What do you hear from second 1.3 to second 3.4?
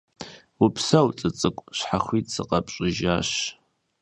цӀыкӀу, щхьэхуит сыкъэпщӀыжащ.